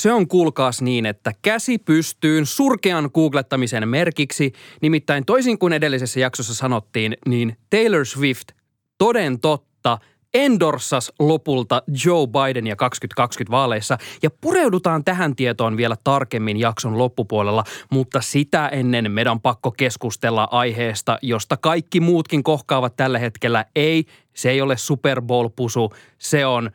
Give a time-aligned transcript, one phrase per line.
[0.00, 4.52] Se on kuulkaas niin, että käsi pystyyn surkean googlettamisen merkiksi.
[4.82, 8.48] Nimittäin toisin kuin edellisessä jaksossa sanottiin, niin Taylor Swift
[8.98, 9.98] toden totta
[10.34, 18.20] endorsas lopulta Joe Bidenia 2020 vaaleissa ja pureudutaan tähän tietoon vielä tarkemmin jakson loppupuolella, mutta
[18.20, 23.64] sitä ennen meidän on pakko keskustella aiheesta, josta kaikki muutkin kohkaavat tällä hetkellä.
[23.76, 24.04] Ei,
[24.34, 26.70] se ei ole Super Bowl-pusu, se on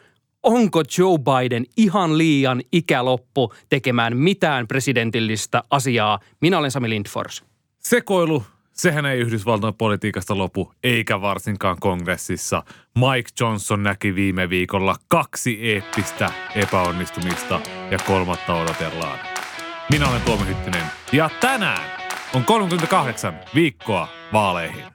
[0.46, 6.20] onko Joe Biden ihan liian ikäloppu tekemään mitään presidentillistä asiaa.
[6.42, 7.44] Minä olen Sami Lindfors.
[7.80, 12.64] Sekoilu, sehän ei Yhdysvaltojen politiikasta lopu, eikä varsinkaan kongressissa.
[12.96, 17.60] Mike Johnson näki viime viikolla kaksi eeppistä epäonnistumista
[17.92, 19.20] ja kolmatta odotellaan.
[19.92, 22.02] Minä olen Tuomo Hyttinen ja tänään
[22.34, 24.95] on 38 viikkoa vaaleihin.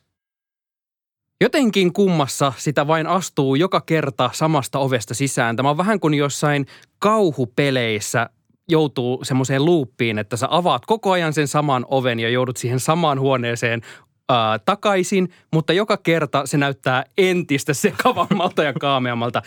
[1.41, 5.55] Jotenkin kummassa sitä vain astuu joka kerta samasta ovesta sisään.
[5.55, 6.65] Tämä on vähän kuin jossain
[6.99, 8.29] kauhupeleissä
[8.69, 13.19] joutuu semmoiseen luuppiin, että sä avaat koko ajan sen saman oven ja joudut siihen samaan
[13.19, 13.81] huoneeseen
[14.29, 19.41] ää, takaisin, mutta joka kerta se näyttää entistä sekavammalta ja kaameammalta.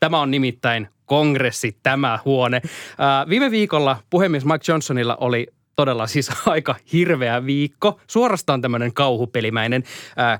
[0.00, 2.62] Tämä on nimittäin kongressi, tämä huone.
[2.98, 5.46] Ää, viime viikolla puhemies Mike Johnsonilla oli
[5.80, 8.00] todella siis aika hirveä viikko.
[8.06, 9.82] Suorastaan tämmöinen kauhupelimäinen.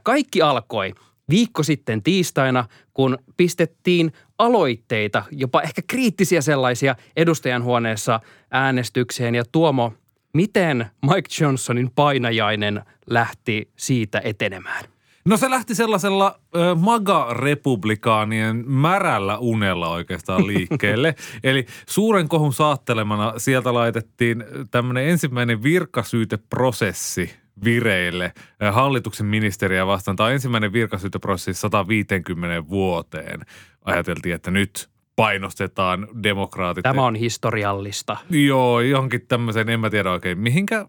[0.02, 0.94] Kaikki alkoi
[1.30, 9.34] viikko sitten tiistaina, kun pistettiin aloitteita, jopa ehkä kriittisiä sellaisia edustajan huoneessa äänestykseen.
[9.34, 9.92] Ja Tuomo,
[10.33, 14.84] miten Mike Johnsonin painajainen lähti siitä etenemään?
[15.31, 21.14] No se lähti sellaisella ö, maga-republikaanien märällä unella oikeastaan liikkeelle.
[21.45, 28.33] Eli suuren kohun saattelemana sieltä laitettiin tämmöinen ensimmäinen virkasyyteprosessi vireille
[28.73, 30.17] hallituksen ministeriä vastaan.
[30.17, 33.40] Tämä on ensimmäinen virkasyyteprosessi 150 vuoteen.
[33.85, 36.83] Ajateltiin, että nyt painostetaan demokraatit.
[36.83, 38.17] Tämä on historiallista.
[38.30, 40.86] Joo, johonkin tämmöiseen, en mä tiedä oikein mihinkä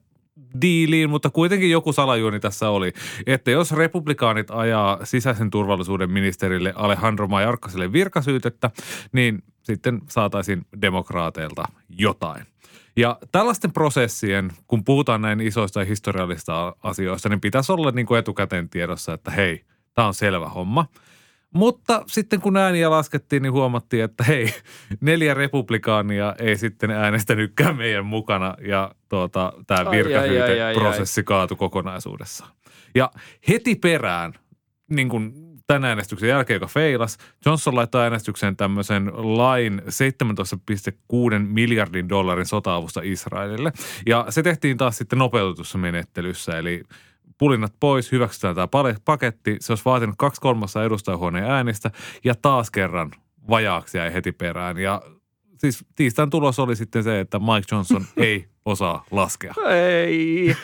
[0.61, 2.93] diiliin, mutta kuitenkin joku salajuoni tässä oli,
[3.25, 8.71] että jos republikaanit ajaa sisäisen turvallisuuden ministerille Alejandro Mayorkaselle virkasyytettä,
[9.11, 12.45] niin sitten saataisiin demokraateilta jotain.
[12.97, 18.19] Ja tällaisten prosessien, kun puhutaan näin isoista ja historiallisista asioista, niin pitäisi olla niin kuin
[18.19, 20.85] etukäteen tiedossa, että hei, tämä on selvä homma–
[21.53, 24.53] mutta sitten kun ääniä laskettiin, niin huomattiin, että hei,
[25.01, 32.51] neljä republikaania ei sitten äänestänytkään meidän mukana ja tuota, tämä virkahyyteprosessi kaatui kokonaisuudessaan.
[32.95, 33.11] Ja
[33.47, 34.33] heti perään,
[34.89, 35.33] niin kuin
[35.67, 43.71] tämän äänestyksen jälkeen, joka feilas, Johnson laittoi äänestykseen tämmöisen lain 17,6 miljardin dollarin sota-avusta Israelille.
[44.07, 46.83] Ja se tehtiin taas sitten nopeutetussa menettelyssä, eli
[47.41, 48.67] pulinnat pois, hyväksytään tämä
[49.05, 49.57] paketti.
[49.59, 51.91] Se olisi vaatinut kaksi kolmassa edustajahuoneen äänistä
[52.23, 53.11] ja taas kerran
[53.49, 54.77] vajaaksi jäi heti perään.
[54.77, 55.01] Ja
[55.57, 59.53] siis tiistain tulos oli sitten se, että Mike Johnson ei osaa laskea.
[59.69, 60.55] Ei.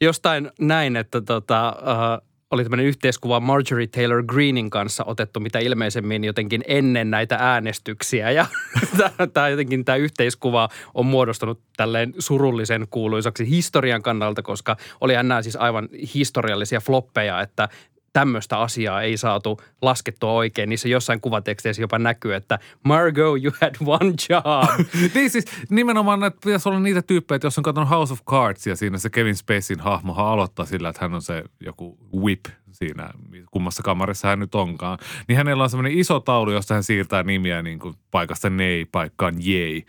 [0.00, 6.24] Jostain näin, että tota, uh, oli tämmöinen yhteiskuva Marjorie Taylor Greenin kanssa otettu, mitä ilmeisemmin
[6.24, 8.30] jotenkin ennen näitä äänestyksiä.
[8.30, 8.46] Ja
[9.32, 15.56] tämä jotenkin tämä yhteiskuva on muodostunut tälleen surullisen kuuluisaksi historian kannalta, koska oli nämä siis
[15.56, 17.68] aivan historiallisia floppeja, että
[18.12, 20.68] tämmöistä asiaa ei saatu laskettua oikein.
[20.68, 24.88] Niissä jossain kuvateksteissä jopa näkyy, että Margot, you had one job.
[25.14, 28.66] niin siis nimenomaan että pitäisi olla niitä tyyppejä, että jos on katsonut House of Cards
[28.66, 33.10] ja siinä se Kevin Spacein hahmo aloittaa sillä, että hän on se joku whip siinä,
[33.50, 34.98] kummassa kamarissa hän nyt onkaan.
[35.28, 39.34] Niin hänellä on semmoinen iso taulu, josta hän siirtää nimiä niin kuin paikasta nei paikkaan
[39.38, 39.84] jei.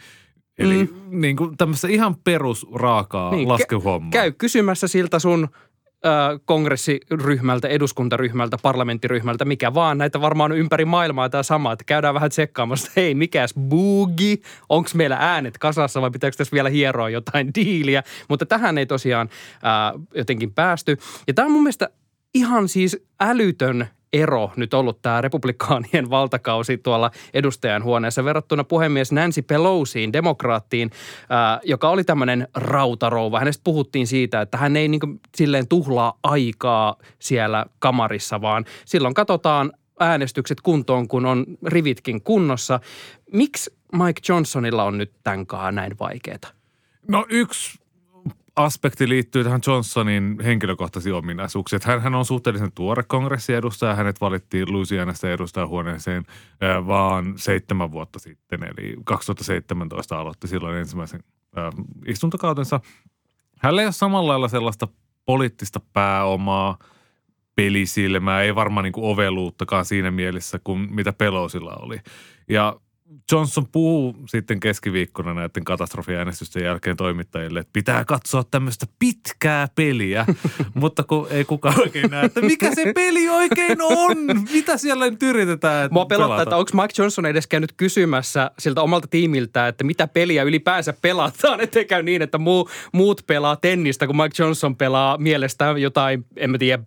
[0.57, 1.21] Eli mm.
[1.21, 4.11] niin kuin tämmöistä ihan perusraakaa niin, laskehommaa.
[4.11, 5.47] Käy kysymässä siltä sun
[6.45, 9.97] kongressiryhmältä, eduskuntaryhmältä, parlamenttiryhmältä, mikä vaan.
[9.97, 14.89] Näitä varmaan on ympäri maailmaa tämä sama, että käydään vähän tsekkaamassa, hei, mikäs boogi, onko
[14.93, 18.03] meillä äänet kasassa vai pitääkö tässä vielä hieroa jotain diiliä.
[18.29, 19.29] Mutta tähän ei tosiaan
[19.63, 20.97] ää, jotenkin päästy.
[21.27, 21.89] Ja tämä on mun mielestä
[22.33, 29.41] ihan siis älytön ero nyt ollut tämä republikaanien valtakausi tuolla edustajan huoneessa verrattuna puhemies Nancy
[29.41, 30.91] Pelosiin, demokraattiin,
[31.29, 33.39] ää, joka oli tämmöinen rautarouva.
[33.39, 39.13] Hänestä puhuttiin siitä, että hän ei niin kuin, silleen tuhlaa aikaa siellä kamarissa, vaan silloin
[39.13, 42.79] katsotaan äänestykset kuntoon, kun on rivitkin kunnossa.
[43.33, 46.51] Miksi Mike Johnsonilla on nyt tämänkaan näin vaikeaa?
[47.07, 47.79] No yksi
[48.59, 51.81] aspekti liittyy tähän Johnsonin henkilökohtaisiin ominaisuuksiin.
[51.83, 53.95] Hän, hän on suhteellisen tuore kongressiedustaja.
[53.95, 56.23] Hänet valittiin Louisianasta edustajahuoneeseen
[56.87, 58.63] vaan seitsemän vuotta sitten.
[58.63, 61.23] Eli 2017 aloitti silloin ensimmäisen
[61.57, 62.79] äh, istuntokautensa.
[63.59, 64.87] Hänellä ei ole samalla lailla sellaista
[65.25, 66.77] poliittista pääomaa,
[67.55, 71.97] pelisilmää, ei varmaan niin oveluuttakaan siinä mielessä kuin mitä Pelosilla oli.
[72.49, 72.79] Ja
[73.31, 80.25] Johnson puhuu sitten keskiviikkona näiden katastrofiäänestysten jälkeen toimittajille, että pitää katsoa tämmöistä pitkää peliä,
[80.73, 84.17] mutta kun ei kukaan oikein näe, että mikä se peli oikein on,
[84.51, 86.43] mitä siellä nyt yritetään Mua pelottaa, pelata.
[86.43, 91.61] että onko Mike Johnson edes käynyt kysymässä siltä omalta tiimiltä, että mitä peliä ylipäänsä pelataan,
[91.69, 96.49] ettei käy niin, että muu, muut pelaa tennistä, kun Mike Johnson pelaa mielestä jotain, en
[96.49, 96.83] mä tiedä,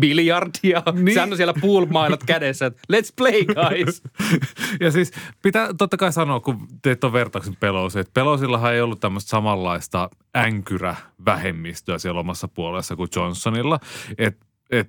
[0.00, 0.82] biljardia.
[0.92, 1.14] Niin.
[1.14, 4.02] Sehän on siellä pool-mailat kädessä, että let's play guys.
[4.80, 5.12] Ja siis
[5.42, 10.10] pitää totta kai sanoa, kun teet tuon vertauksen Pelosiin, että Pelosillahan ei ollut tämmöistä samanlaista
[10.36, 13.80] änkyrä-vähemmistöä siellä omassa puolessa kuin Johnsonilla.
[14.18, 14.88] Et, et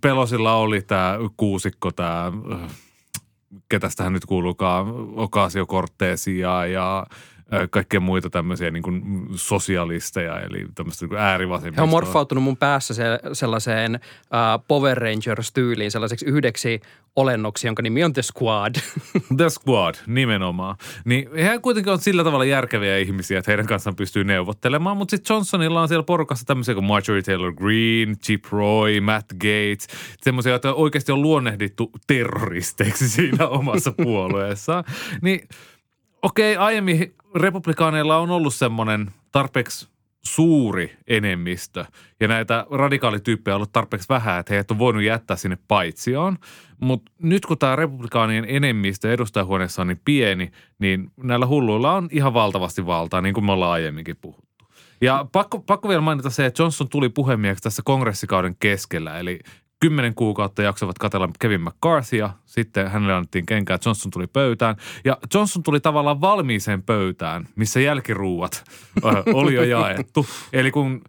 [0.00, 2.32] Pelosilla oli tämä kuusikko, tämä,
[3.68, 7.06] ketästä hän nyt kuuluukaan, Ocasio Cortesia ja
[7.70, 11.82] kaikkea muita tämmöisiä niin kuin sosialisteja, eli tämmöistä niin äärivasemmistoa.
[11.82, 16.80] He on morfautunut mun päässä se, sellaiseen uh, Power Rangers-tyyliin, sellaiseksi yhdeksi
[17.16, 18.74] olennoksi, jonka nimi on The Squad.
[19.36, 20.76] The Squad, nimenomaan.
[21.04, 25.34] Niin he kuitenkin on sillä tavalla järkeviä ihmisiä, että heidän kanssaan pystyy neuvottelemaan, mutta sitten
[25.34, 29.86] Johnsonilla on siellä porukassa tämmöisiä kuin Marjorie Taylor Greene, Chip Roy, Matt Gates,
[30.22, 34.84] semmoisia, joita oikeasti on luonnehdittu terroristeiksi siinä omassa puolueessaan.
[35.22, 35.48] Niin
[36.24, 39.88] okei, aiemmin republikaaneilla on ollut semmoinen tarpeeksi
[40.24, 41.84] suuri enemmistö
[42.20, 46.38] ja näitä radikaalityyppejä on ollut tarpeeksi vähän, että heidät on voinut jättää sinne paitsioon.
[46.80, 52.34] Mutta nyt kun tämä republikaanien enemmistö edustajahuoneessa on niin pieni, niin näillä hulluilla on ihan
[52.34, 54.64] valtavasti valtaa, niin kuin me ollaan aiemminkin puhuttu.
[55.00, 59.40] Ja pakko, pakko vielä mainita se, että Johnson tuli puhemieheksi tässä kongressikauden keskellä, eli
[59.84, 62.30] kymmenen kuukautta jaksavat katella Kevin McCarthyä.
[62.44, 64.76] Sitten hänelle annettiin kenkää, Johnson tuli pöytään.
[65.04, 68.64] Ja Johnson tuli tavallaan valmiiseen pöytään, missä jälkiruuat
[69.34, 70.26] oli jo jaettu.
[70.52, 71.02] Eli kun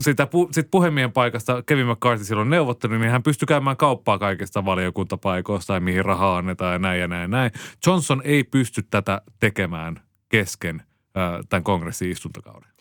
[0.00, 4.64] sitä pu, sit puhemiehen paikasta Kevin McCarthy silloin neuvotteli, niin hän pystyi käymään kauppaa kaikista
[4.64, 7.50] valiokuntapaikoista ja mihin rahaa annetaan ja näin ja näin ja näin.
[7.86, 10.82] Johnson ei pysty tätä tekemään kesken
[11.16, 12.71] ö, tämän kongressin istuntokauden.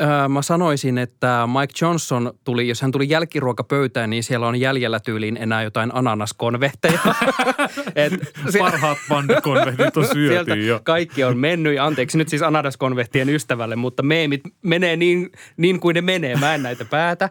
[0.00, 5.00] Öö, mä sanoisin, että Mike Johnson tuli, jos hän tuli jälkiruokapöytään, niin siellä on jäljellä
[5.00, 6.98] tyyliin enää jotain ananaskonvehteja.
[7.96, 8.12] Et
[8.50, 10.80] se- Parhaat pandakonvehdit on sieltä syöty jo.
[10.84, 11.78] kaikki on mennyt.
[11.78, 16.36] Anteeksi nyt siis ananaskonvehtien ystävälle, mutta meemit menee niin, niin kuin ne menee.
[16.36, 17.30] Mä en näitä päätä.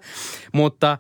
[0.54, 0.98] Mutta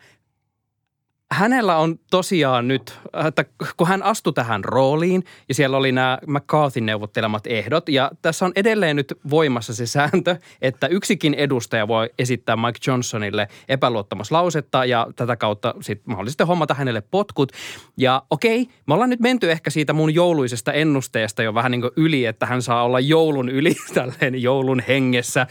[1.31, 3.45] hänellä on tosiaan nyt, että
[3.77, 8.51] kun hän astui tähän rooliin ja siellä oli nämä McCarthyn neuvottelemat ehdot ja tässä on
[8.55, 15.35] edelleen nyt voimassa se sääntö, että yksikin edustaja voi esittää Mike Johnsonille epäluottamuslausetta ja tätä
[15.35, 17.51] kautta sitten mahdollisesti hommata hänelle potkut.
[17.97, 21.93] Ja okei, me ollaan nyt menty ehkä siitä mun jouluisesta ennusteesta jo vähän niin kuin
[21.95, 25.47] yli, että hän saa olla joulun yli tälleen joulun hengessä äh,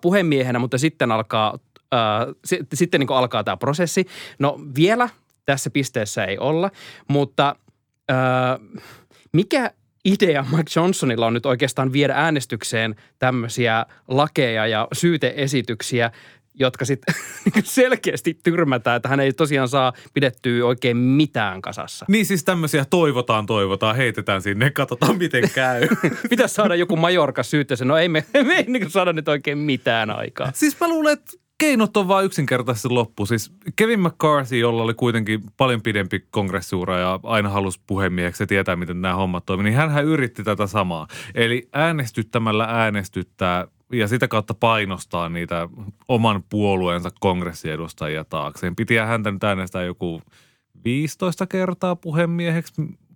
[0.00, 1.58] puhemiehenä, mutta sitten alkaa
[1.94, 4.06] Äh, si- sitten niin alkaa tämä prosessi.
[4.38, 5.08] No vielä
[5.44, 6.70] tässä pisteessä ei olla,
[7.08, 7.56] mutta
[8.10, 8.16] äh,
[9.32, 9.70] mikä
[10.04, 16.10] idea Mike Johnsonilla on nyt oikeastaan viedä äänestykseen tämmöisiä lakeja ja syyteesityksiä,
[16.54, 17.14] jotka sitten
[17.64, 22.06] selkeästi tyrmätään, että hän ei tosiaan saa pidettyä oikein mitään kasassa.
[22.08, 25.88] Niin siis tämmöisiä toivotaan, toivotaan, heitetään sinne, katsotaan miten käy.
[26.30, 27.88] Pitäisi saada joku Majorka syytteeseen.
[27.88, 30.50] No ei me, me ei niin saada nyt oikein mitään aikaa.
[30.54, 33.26] siis mä luulen, että keinot on vaan yksinkertaisesti loppu.
[33.26, 38.76] Siis Kevin McCarthy, jolla oli kuitenkin paljon pidempi kongressiura ja aina halusi puhemieheksi ja tietää,
[38.76, 41.08] miten nämä hommat toimii, niin hän yritti tätä samaa.
[41.34, 45.68] Eli äänestyttämällä äänestyttää ja sitä kautta painostaa niitä
[46.08, 48.76] oman puolueensa kongressiedustajia taakseen.
[48.76, 50.22] Piti häntä nyt äänestää joku
[50.84, 52.72] 15 kertaa puhemieheksi.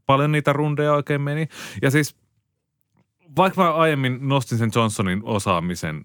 [0.06, 1.48] Paljon niitä rundeja oikein meni.
[1.82, 2.16] Ja siis
[3.36, 6.04] vaikka mä aiemmin nostin sen Johnsonin osaamisen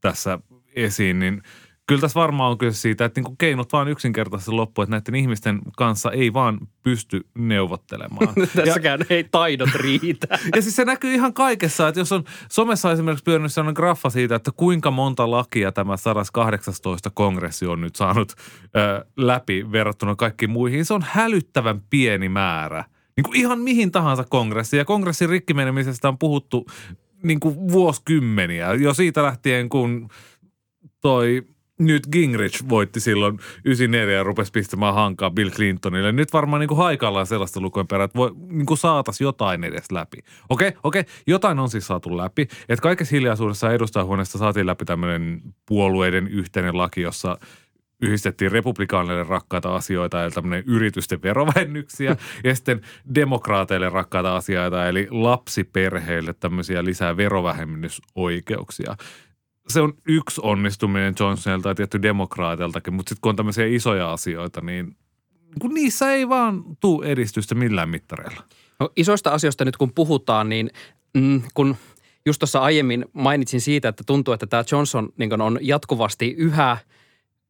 [0.00, 0.38] tässä
[0.76, 1.42] esiin, niin
[1.86, 5.60] kyllä tässä varmaan on kyse siitä, että niin keinot vaan yksinkertaisesti loppu, että näiden ihmisten
[5.76, 8.34] kanssa ei vaan pysty neuvottelemaan.
[8.36, 10.26] ja, Tässäkään ei taidot riitä.
[10.56, 14.34] ja siis se näkyy ihan kaikessa, että jos on somessa esimerkiksi pyörinyt sellainen graffa siitä,
[14.34, 18.32] että kuinka monta lakia tämä 118 kongressi on nyt saanut
[18.76, 22.84] ö, läpi verrattuna kaikkiin muihin, se on hälyttävän pieni määrä.
[23.16, 24.78] Niin kuin ihan mihin tahansa kongressiin.
[24.78, 26.66] Ja kongressin rikkimenemisestä on puhuttu
[27.22, 28.72] niin kuin vuosikymmeniä.
[28.72, 30.08] Jo siitä lähtien, kun
[31.02, 31.42] toi
[31.78, 36.12] Newt Gingrich voitti silloin 94 ja rupesi pistämään hankaa Bill Clintonille.
[36.12, 39.92] Nyt varmaan niin kuin haikaillaan sellaista lukujen perään, että voi, niin kuin saataisiin jotain edes
[39.92, 40.18] läpi.
[40.48, 42.42] Okei, okei, jotain on siis saatu läpi.
[42.42, 47.38] Että kaikessa hiljaisuudessa edustajahuoneesta saatiin läpi tämmöinen puolueiden yhteinen laki, jossa
[48.02, 52.80] yhdistettiin republikaaneille rakkaita asioita, eli tämmöinen yritysten verovähennyksiä, ja sitten
[53.14, 58.96] demokraateille rakkaita asioita, eli lapsiperheille tämmöisiä lisää verovähennysoikeuksia
[59.72, 64.60] se on yksi onnistuminen Johnsonilta ja tietty demokraatiltakin, mutta sitten kun on tämmöisiä isoja asioita,
[64.60, 64.96] niin
[65.60, 68.42] kun niissä ei vaan tuu edistystä millään mittareilla.
[68.80, 70.70] No, isoista asioista nyt kun puhutaan, niin
[71.14, 71.76] mm, kun
[72.26, 76.76] just tuossa aiemmin mainitsin siitä, että tuntuu, että tämä Johnson niin on jatkuvasti yhä–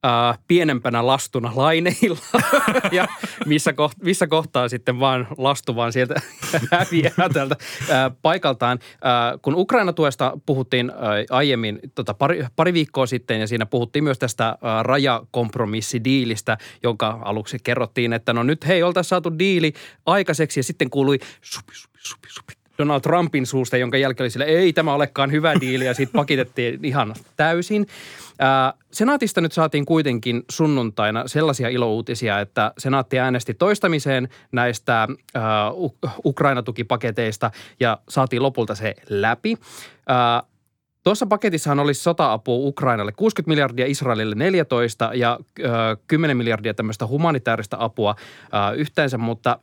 [0.03, 2.19] ää, pienempänä lastuna laineilla
[2.93, 3.09] ja
[3.47, 6.15] missä, koht, missä kohtaa sitten vaan lastu vaan sieltä
[6.73, 7.57] häviää tältä
[7.91, 8.79] ää, paikaltaan.
[9.03, 10.93] Ää, kun Ukraina-tuesta puhuttiin
[11.31, 18.13] aiemmin tota, pari, pari viikkoa sitten ja siinä puhuttiin myös tästä rajakompromissidiilistä, jonka aluksi kerrottiin,
[18.13, 19.73] että no nyt hei, oltaisiin saatu diili
[20.07, 24.45] aikaiseksi ja sitten kuului supi, supi, supi, supi Donald Trumpin suusta, jonka jälkeen oli sille,
[24.45, 27.87] ei tämä olekaan hyvä diili ja siitä pakitettiin ihan täysin.
[28.93, 35.09] Senaatista nyt saatiin kuitenkin sunnuntaina sellaisia ilouutisia, että senaatti äänesti toistamiseen näistä
[36.25, 37.51] Ukraina-tukipaketeista
[37.81, 39.57] ja saatiin lopulta se läpi.
[41.05, 45.39] Tuossa paketissahan olisi sota-apua Ukrainalle 60 miljardia, Israelille 14 ja
[46.07, 48.17] 10 miljardia tämmöistä humanitaarista apua
[48.77, 49.59] yhteensä, mutta–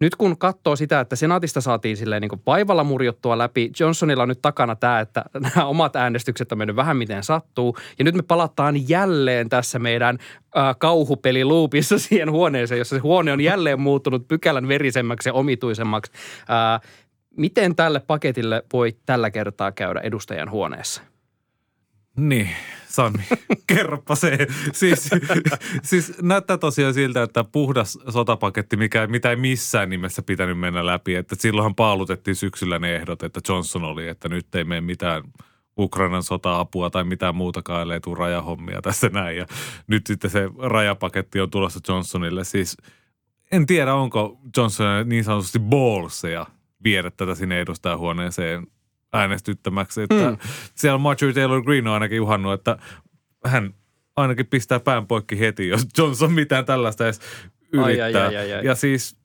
[0.00, 4.42] nyt kun katsoo sitä, että senaatista saatiin silleen niin vaivalla murjottua läpi, Johnsonilla on nyt
[4.42, 7.76] takana tämä, että nämä omat äänestykset on mennyt vähän miten sattuu.
[7.98, 10.18] Ja nyt me palataan jälleen tässä meidän
[10.78, 16.12] kauhupeliluupissa siihen huoneeseen, jossa se huone on jälleen muuttunut pykälän verisemmäksi ja omituisemmaksi.
[16.40, 16.90] Äh,
[17.36, 21.02] miten tälle paketille voi tällä kertaa käydä edustajan huoneessa?
[22.20, 22.48] Niin,
[22.88, 23.18] Sami,
[23.66, 24.46] kerropa se.
[24.72, 25.10] Siis,
[25.82, 31.14] siis näyttää tosiaan siltä, että puhdas sotapaketti, mikä, mitä ei missään nimessä pitänyt mennä läpi.
[31.14, 35.22] Että silloinhan paalutettiin syksyllä ne ehdot, että Johnson oli, että nyt ei mene mitään
[35.78, 39.36] Ukrainan sota-apua tai mitään muutakaan, ellei tule rajahommia tässä näin.
[39.36, 39.46] Ja
[39.86, 42.44] nyt sitten se rajapaketti on tulossa Johnsonille.
[42.44, 42.76] Siis
[43.52, 46.46] en tiedä, onko Johnson niin sanotusti ballseja
[46.84, 48.66] viedä tätä sinne edustajahuoneeseen
[49.12, 50.02] äänestyttämäksi.
[50.02, 50.36] Että mm.
[50.74, 52.78] Siellä Marjorie Taylor Greene on ainakin uhannut, että
[53.46, 53.74] hän
[54.16, 57.20] ainakin pistää pään poikki heti, jos Johnson mitään tällaista edes
[57.72, 58.06] yrittää.
[58.06, 58.64] Ai, ai, ai, ai.
[58.64, 59.20] Ja siis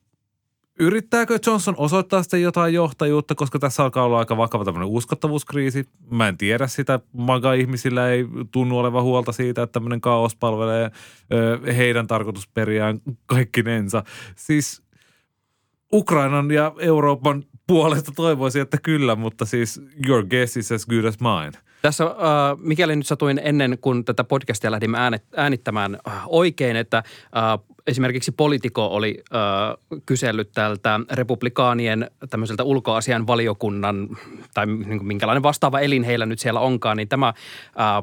[0.80, 5.88] yrittääkö Johnson osoittaa sitten jotain johtajuutta, koska tässä alkaa olla aika vakava tämmöinen uskottavuuskriisi.
[6.10, 7.00] Mä en tiedä sitä.
[7.12, 10.90] Maga-ihmisillä ei tunnu olevan huolta siitä, että tämmöinen kaos palvelee
[11.32, 14.04] ö, heidän tarkoitusperiään kaikkinensa.
[14.36, 14.82] Siis
[15.92, 21.16] Ukrainan ja Euroopan puolesta toivoisin, että kyllä, mutta siis your guess is as good as
[21.20, 21.52] mine.
[21.82, 22.12] Tässä, äh,
[22.58, 24.98] mikäli nyt satuin ennen kuin tätä podcastia lähdimme
[25.36, 34.08] äänittämään äh, oikein, että äh, esimerkiksi Politico oli äh, kysellyt tältä republikaanien tämmöiseltä ulkoasian valiokunnan,
[34.54, 37.34] tai niin minkälainen vastaava elin heillä nyt siellä onkaan, niin tämä äh,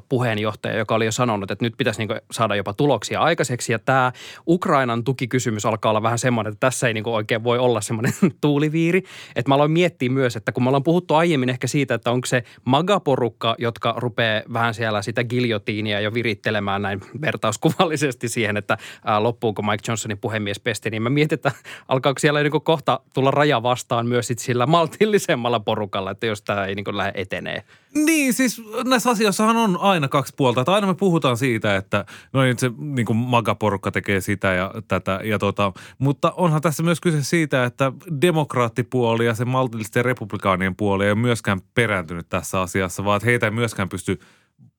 [0.10, 3.72] puheenjohtaja, joka oli jo sanonut, että nyt pitäisi niin kuin saada jopa tuloksia aikaiseksi.
[3.72, 4.12] Ja tämä
[4.48, 9.04] Ukrainan tukikysymys alkaa olla vähän semmoinen, että tässä ei niin oikein voi olla semmoinen tuuliviiri.
[9.36, 12.26] Että mä aloin miettiä myös, että kun me ollaan puhuttu aiemmin ehkä siitä, että onko
[12.26, 18.78] se magaporukka, jotka rupeaa vähän siellä sitä giljotiinia jo virittelemään näin vertauskuvallisesti siihen, että
[19.10, 21.52] äh, loppuuko Mike Johnsonin puhemies pesti, niin mä mietin, että
[21.88, 26.66] alkaako siellä niin kohta tulla raja vastaan myös sit sillä maltillisemmalla porukalla, että jos tämä
[26.66, 27.64] ei niin lähde etenee.
[27.96, 30.62] Niin, siis näissä asioissahan on aina kaksi puolta.
[30.62, 34.74] Että aina me puhutaan siitä, että no niin, se niin kuin magaporukka tekee sitä ja
[34.88, 35.20] tätä.
[35.24, 41.06] Ja tota, mutta onhan tässä myös kyse siitä, että demokraattipuoli ja se maltillisten republikaanien puoli
[41.06, 44.20] ei ole myöskään perääntynyt tässä asiassa, vaan että heitä ei myöskään pysty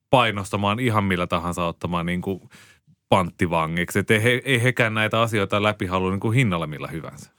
[0.09, 2.41] painostamaan ihan millä tahansa ottamaan niin kuin–
[3.09, 3.99] panttivangiksi.
[3.99, 7.31] Että ei, he, ei hekään näitä asioita läpi halua niin kuin hinnalla millä hyvänsä.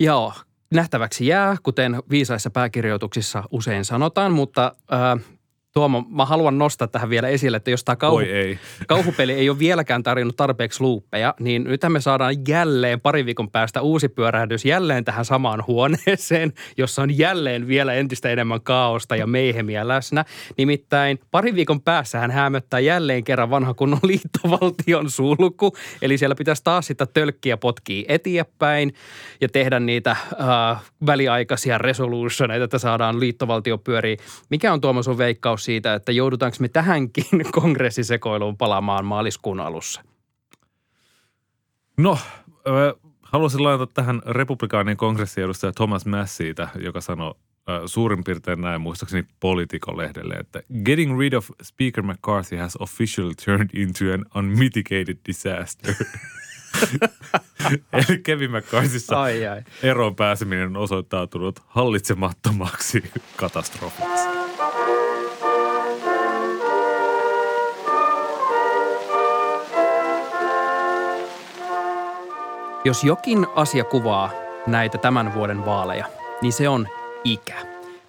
[0.00, 0.32] Joo,
[0.74, 5.24] nähtäväksi jää, kuten viisaissa pääkirjoituksissa usein sanotaan, mutta äh,
[5.72, 8.58] Tuomo, mä haluan nostaa tähän vielä esille, että jos tämä kauhu, ei.
[8.86, 13.80] kauhupeli ei ole vieläkään tarjonnut tarpeeksi luuppeja, niin nythän me saadaan jälleen pari viikon päästä
[13.80, 19.88] uusi pyörähdys jälleen tähän samaan huoneeseen, jossa on jälleen vielä entistä enemmän kaaosta ja meihemiä
[19.88, 20.24] läsnä.
[20.56, 26.64] Nimittäin pari viikon päässä hän hämöttää jälleen kerran vanha kunnon liittovaltion sulku, eli siellä pitäisi
[26.64, 28.94] taas sitä tölkkiä potkia eteenpäin
[29.40, 34.16] ja tehdä niitä äh, väliaikaisia resolutioneita, että saadaan liittovaltio pyöriä.
[34.50, 37.24] Mikä on Tuomo sun veikkaus ajatus siitä, että joudutaanko me tähänkin
[37.60, 40.02] kongressisekoiluun palaamaan maaliskuun alussa?
[41.96, 42.18] No,
[43.22, 47.34] haluaisin laittaa tähän republikaanien kongressiedustaja Thomas Masseytä, joka sanoi
[47.86, 54.04] suurin piirtein näin muistaakseni Politico-lehdelle, että Getting rid of Speaker McCarthy has officially turned into
[54.14, 55.94] an unmitigated disaster.
[57.92, 59.62] Eli Kevin McCarthyssa Ai ai.
[59.82, 63.02] eroon pääseminen on osoittautunut hallitsemattomaksi
[63.36, 64.28] katastrofiksi.
[72.84, 74.30] Jos jokin asia kuvaa
[74.66, 76.04] näitä tämän vuoden vaaleja,
[76.40, 76.88] niin se on
[77.24, 77.54] ikä.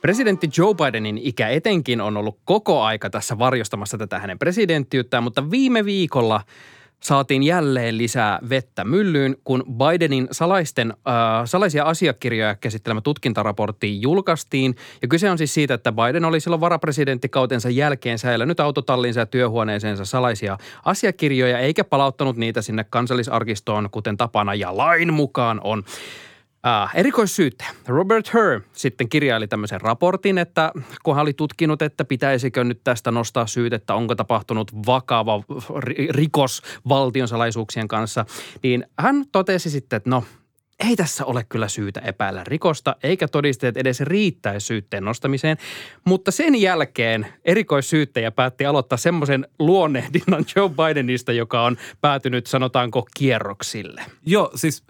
[0.02, 5.52] Presidentti Joe Bidenin ikä etenkin on ollut koko aika tässä varjostamassa tätä hänen presidenttiyttään, mutta
[5.52, 6.42] viime viikolla
[7.04, 11.14] saatiin jälleen lisää vettä myllyyn, kun Bidenin salaisten, äh,
[11.46, 14.76] salaisia asiakirjoja käsittelemä tutkintaraportti julkaistiin.
[15.02, 20.06] Ja kyse on siis siitä, että Biden oli silloin varapresidenttikautensa jälkeen säilynyt autotallinsa ja työhuoneeseensa
[20.06, 25.84] salaisia asiakirjoja, eikä palauttanut niitä sinne kansallisarkistoon, kuten tapana ja lain mukaan on.
[26.68, 30.72] Äh, erikoissyyttäjä Robert Hur sitten kirjaili tämmöisen raportin, että
[31.04, 35.44] kun hän oli tutkinut, että pitäisikö nyt tästä nostaa syytettä, onko tapahtunut vakava
[35.80, 38.26] ri- rikos valtionsalaisuuksien kanssa,
[38.64, 40.24] niin hän totesi sitten, että no
[40.90, 45.58] ei tässä ole kyllä syytä epäillä rikosta, eikä todisteet edes riittäisi syytteen nostamiseen.
[46.06, 54.02] Mutta sen jälkeen erikoissyyttäjä päätti aloittaa semmoisen luonnehdinnan Joe Bidenista, joka on päätynyt, sanotaanko, kierroksille.
[54.26, 54.84] Joo, siis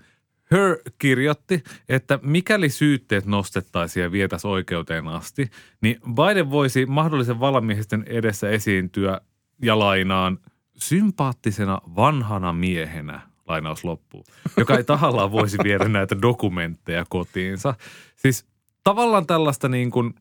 [0.54, 5.50] Her kirjoitti, että mikäli syytteet nostettaisiin ja vietäisiin oikeuteen asti,
[5.82, 9.22] niin Biden voisi mahdollisen valamiehisten edessä esiintyä
[9.62, 10.40] ja lainaan
[10.76, 14.24] sympaattisena vanhana miehenä, lainaus loppuu,
[14.58, 17.74] joka ei tahallaan voisi viedä näitä dokumentteja kotiinsa.
[18.16, 18.46] Siis
[18.84, 20.14] tavallaan tällaista niin kuin,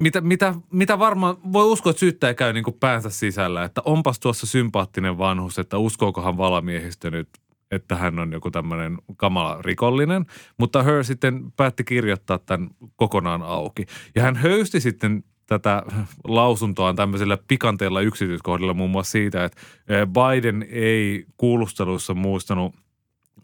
[0.00, 4.20] mitä, mitä, mitä varmaan voi uskoa, että syyttäjä käy niin kuin päänsä sisällä, että onpas
[4.20, 7.28] tuossa sympaattinen vanhus, että uskookohan valamiehistö nyt
[7.70, 10.26] että hän on joku tämmöinen kamala rikollinen,
[10.58, 13.86] mutta Her sitten päätti kirjoittaa tämän kokonaan auki.
[14.14, 15.82] Ja hän höysti sitten tätä
[16.24, 22.74] lausuntoaan tämmöisellä pikanteella yksityiskohdilla muun muassa siitä, että eh, Biden ei kuulusteluissa muistanut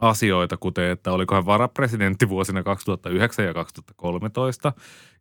[0.00, 4.72] asioita, kuten että oliko hän varapresidentti vuosina 2009 ja 2013.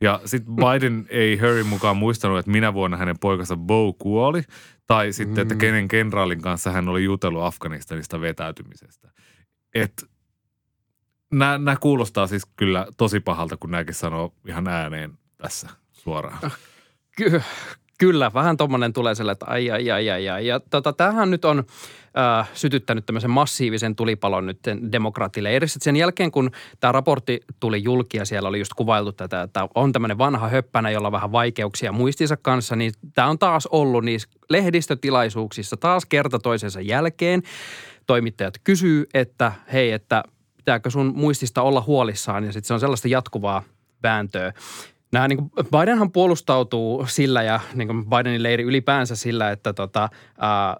[0.02, 4.42] Ja sitten Biden ei Harryn mukaan muistanut, että minä vuonna hänen poikansa Bo kuoli,
[4.88, 9.12] tai sitten, että kenen kenraalin kanssa hän oli jutellut Afganistanista vetäytymisestä.
[9.74, 10.06] Et
[11.34, 16.52] nämä kuulostaa siis kyllä tosi pahalta, kun nämäkin sanoo ihan ääneen tässä suoraan.
[17.18, 17.42] Ky-
[17.98, 20.48] kyllä, vähän tuommoinen tulee sellainen, että ai, ai, ai, ai, ai.
[20.48, 21.64] Ja tota, tämähän nyt on
[22.40, 24.60] äh, sytyttänyt tämmöisen massiivisen tulipalon nyt
[24.92, 25.80] demokraattileirissä.
[25.84, 29.92] Sen jälkeen, kun tämä raportti tuli julki ja siellä oli just kuvailtu tätä, että on
[29.92, 34.30] tämmöinen vanha höppänä, jolla on vähän vaikeuksia muistinsa kanssa, niin tämä on taas ollut niissä
[34.50, 37.42] lehdistötilaisuuksissa taas kerta toisensa jälkeen.
[38.08, 40.24] Toimittajat kysyy, että hei, että
[40.58, 43.64] pitääkö sun muistista olla huolissaan ja sitten se on sellaista jatkuvaa
[44.04, 44.54] vääntöä.
[45.16, 50.10] Nämä, niin kuin Bidenhan puolustautuu sillä ja niin kuin Bidenin leiri ylipäänsä sillä, että tota,
[50.40, 50.78] ää,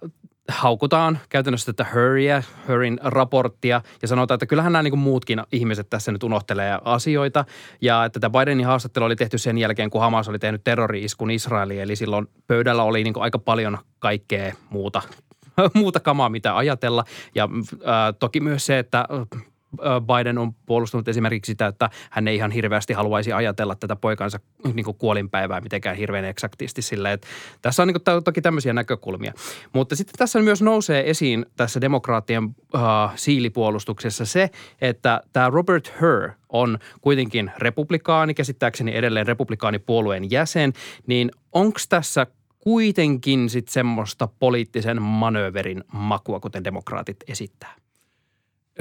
[0.48, 5.90] haukutaan käytännössä tätä Hurryä, Hurryn raporttia ja sanotaan, että kyllähän nämä niin kuin muutkin ihmiset
[5.90, 7.44] tässä nyt unohtelee asioita.
[7.80, 11.82] Ja että tämä Bidenin haastattelu oli tehty sen jälkeen, kun Hamas oli tehnyt terrori-iskun Israeliin.
[11.82, 15.02] Eli silloin pöydällä oli niin kuin aika paljon kaikkea muuta
[15.74, 17.04] muuta kamaa, mitä ajatella.
[17.34, 17.48] Ja
[17.84, 19.08] ää, toki myös se, että
[20.00, 24.40] Biden on puolustanut esimerkiksi sitä, että hän ei ihan hirveästi haluaisi ajatella tätä poikansa
[24.74, 27.26] niin kuin kuolinpäivää mitenkään hirveän eksaktisti sillä, että
[27.62, 29.32] tässä on niin kuin, toki tämmöisiä näkökulmia.
[29.72, 32.80] Mutta sitten tässä myös nousee esiin tässä demokraattien uh,
[33.14, 40.72] siilipuolustuksessa se, että tämä Robert Hur on kuitenkin republikaani, käsittääkseni edelleen republikaanipuolueen jäsen,
[41.06, 42.26] niin onko tässä
[42.58, 47.74] kuitenkin sitten semmoista poliittisen manööverin makua, kuten demokraatit esittää?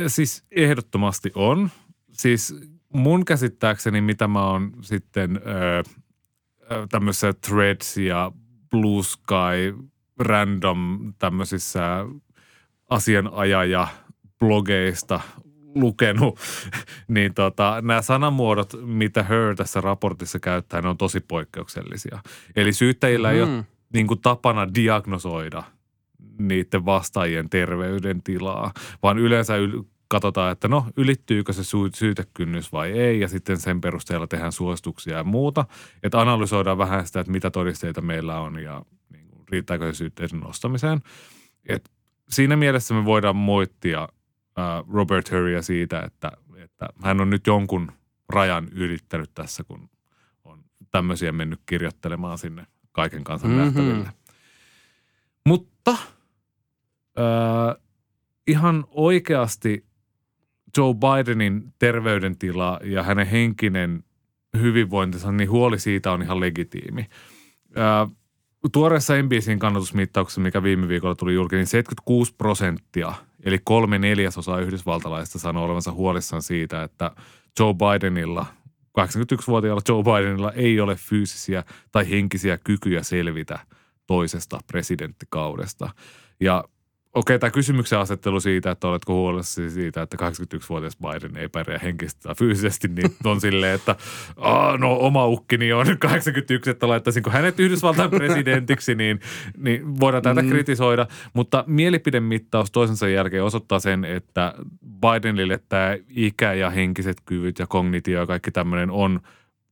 [0.08, 1.70] Siis ehdottomasti on.
[2.12, 2.56] Siis
[2.94, 5.84] mun käsittääkseni, mitä mä oon sitten öö,
[6.90, 8.32] tämmöisissä Threads ja
[8.72, 9.88] Blue Sky
[10.20, 12.06] random tämmöisissä
[12.90, 13.88] asianajaja
[14.40, 15.20] blogeista
[15.76, 16.40] lukenut,
[17.08, 22.20] niin tota, nämä sanamuodot, mitä Her tässä raportissa käyttää, ne on tosi poikkeuksellisia.
[22.56, 23.36] Eli syyttäjillä mm.
[23.36, 25.64] ei ole niin kuin tapana diagnosoida–
[26.40, 28.72] niiden vastaajien terveydentilaa,
[29.04, 31.62] vaan yleensä yl- katsotaan, että no ylittyykö se
[31.96, 35.66] syytekynnys vai ei ja sitten sen perusteella tehdään suosituksia ja muuta.
[36.04, 40.40] Että analysoidaan vähän sitä, että mitä todisteita meillä on ja niin kuin, riittääkö se syytteiden
[40.40, 41.02] nostamiseen.
[41.70, 41.92] Et
[42.30, 44.10] siinä mielessä me voidaan moittia
[44.94, 47.92] Robert Hurrya siitä, että, että hän on nyt jonkun
[48.30, 49.90] rajan ylittänyt tässä, kun
[50.44, 53.64] on tämmöisiä mennyt kirjoittelemaan sinne kaiken kansan mm-hmm.
[53.64, 54.10] nähtäville.
[55.46, 55.98] Mutta–
[57.20, 57.26] öö,
[58.48, 59.86] ihan oikeasti
[60.78, 64.04] Joe Bidenin terveydentila ja hänen henkinen
[64.62, 67.06] hyvinvointinsa, niin huoli siitä on ihan legitiimi.
[67.76, 68.08] Ää,
[68.72, 75.40] tuoreessa NBCin kannatusmittauksessa, mikä viime viikolla tuli julki, niin 76 prosenttia, eli kolme neljäsosaa yhdysvaltalaisista
[75.40, 77.12] sanoo olevansa huolissaan siitä, että
[77.60, 78.46] Joe Bidenilla,
[79.00, 83.60] 81-vuotiaalla Joe Bidenilla ei ole fyysisiä tai henkisiä kykyjä selvitä
[84.08, 85.90] toisesta presidenttikaudesta.
[86.40, 86.64] Ja
[87.16, 92.22] Okei, tämä kysymyksen asettelu siitä, että oletko huolissasi siitä, että 81-vuotias Biden ei pärjää henkisesti
[92.24, 93.96] tai fyysisesti, niin on silleen, että
[94.78, 99.20] no oma ukkini on 81, että laittaisinko hänet Yhdysvaltain presidentiksi, niin,
[99.58, 100.50] niin voidaan tätä mm.
[100.50, 101.08] kritisoida.
[101.34, 104.54] Mutta mielipidemittaus toisensa jälkeen osoittaa sen, että
[105.02, 109.20] Bidenille tämä ikä ja henkiset kyvyt ja kognitio ja kaikki tämmöinen on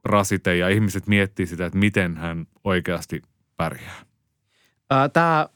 [0.06, 3.22] rasite ja ihmiset miettii sitä, että miten hän oikeasti
[3.58, 4.06] pärjää.
[5.14, 5.48] Tämä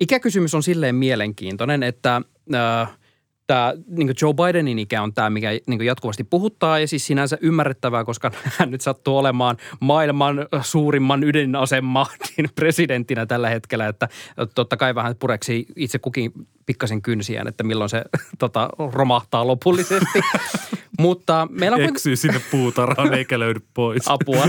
[0.00, 2.22] ikäkysymys on silleen mielenkiintoinen, että
[2.54, 2.98] äh,
[3.46, 8.04] tämä niin Joe Bidenin ikä on tämä, mikä niin jatkuvasti puhuttaa ja siis sinänsä ymmärrettävää,
[8.04, 14.08] koska hän nyt sattuu olemaan maailman suurimman ydinasemahdin presidenttinä tällä hetkellä, että
[14.54, 16.32] totta kai vähän pureksi itse kukin
[16.66, 18.04] pikkasen kynsiään, että milloin se
[18.38, 20.20] tota, romahtaa lopullisesti.
[20.98, 21.82] Mutta meillä on...
[21.82, 24.02] Eksyy sinne puutarhaan eikä löydy pois.
[24.08, 24.44] Apua.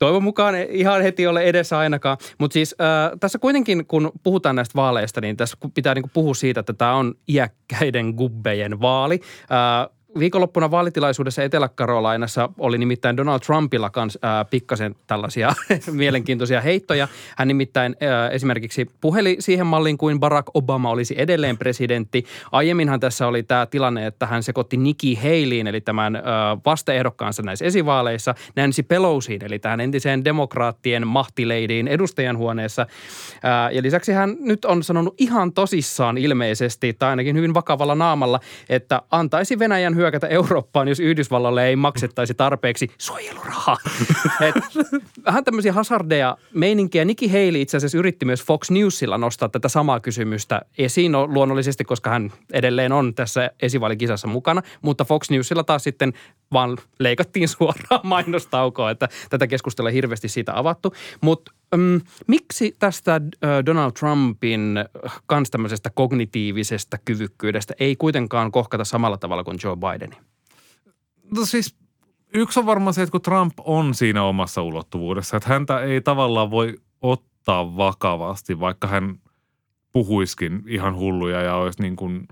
[0.00, 2.16] Toivon mukaan ihan heti ole edessä ainakaan.
[2.38, 6.60] Mutta siis äh, tässä kuitenkin, kun puhutaan näistä vaaleista, niin tässä pitää niinku puhua siitä,
[6.60, 9.20] että tämä on iäkkäiden gubbejen vaali.
[9.42, 15.52] Äh, Viikonloppuna vaalitilaisuudessa Etelä-Karolainassa oli nimittäin Donald Trumpilla kans äh, pikkasen tällaisia
[15.92, 17.08] mielenkiintoisia heittoja.
[17.36, 22.24] Hän nimittäin äh, esimerkiksi puheli siihen malliin kuin Barack Obama olisi edelleen presidentti.
[22.52, 26.22] Aiemminhan tässä oli tämä tilanne, että hän sekoitti Nikki Haleyin, eli tämän äh,
[26.66, 32.82] vastaehdokkaansa näissä esivaaleissa, Nancy Pelosiin, eli tähän entiseen demokraattien mahtileidiin edustajanhuoneessa.
[32.82, 38.40] Äh, ja lisäksi hän nyt on sanonut ihan tosissaan ilmeisesti, tai ainakin hyvin vakavalla naamalla,
[38.68, 43.76] että antaisi Venäjän hyökätä Eurooppaan, jos Yhdysvallalle ei maksettaisi tarpeeksi suojelurahaa.
[44.48, 44.54] Et,
[45.24, 47.04] vähän tämmöisiä hazardeja meininkiä.
[47.04, 51.84] Nikki Haley itse asiassa yritti myös Fox Newsilla nostaa tätä samaa kysymystä esiin no, luonnollisesti,
[51.84, 54.62] koska hän edelleen on tässä esivaalikisassa mukana.
[54.82, 56.12] Mutta Fox Newsilla taas sitten
[56.52, 60.94] vaan leikattiin suoraan mainostaukoa, että tätä keskustelua hirveästi siitä avattu.
[61.20, 63.20] Mutta um, miksi tästä
[63.66, 64.84] Donald Trumpin
[65.26, 70.16] kans tämmöisestä kognitiivisesta kyvykkyydestä ei kuitenkaan kohkata samalla tavalla kuin Joe Bideni?
[71.36, 71.74] No siis
[72.34, 76.50] yksi on varmaan se, että kun Trump on siinä omassa ulottuvuudessa, että häntä ei tavallaan
[76.50, 79.14] voi ottaa vakavasti, vaikka hän
[79.92, 82.28] puhuiskin ihan hulluja ja olisi niin kuin,